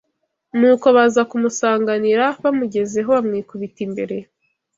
[0.59, 4.15] Nuko baza kumusanganira, bamugezeho bamwikubita imbere